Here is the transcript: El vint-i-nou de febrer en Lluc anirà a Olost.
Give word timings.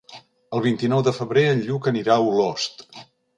El 0.59 0.63
vint-i-nou 0.65 1.03
de 1.07 1.13
febrer 1.17 1.43
en 1.49 1.61
Lluc 1.67 1.91
anirà 1.93 2.17
a 2.17 2.25
Olost. 2.31 2.85